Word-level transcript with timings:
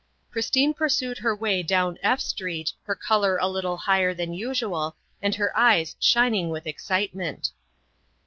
Christine 0.31 0.73
pursued 0.73 1.19
her 1.19 1.35
way 1.35 1.61
down 1.61 1.99
F 2.01 2.19
Street, 2.21 2.73
her 2.85 2.95
color 2.95 3.37
a 3.39 3.47
little 3.47 3.77
higher 3.77 4.15
than 4.15 4.33
usual 4.33 4.95
and 5.21 5.35
her 5.35 5.55
eyes 5.55 5.95
shining 5.99 6.49
with 6.49 6.65
excitement. 6.65 7.51